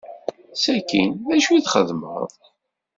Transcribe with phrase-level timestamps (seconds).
[0.55, 2.25] Sakkin, d acu i txedmeḍ?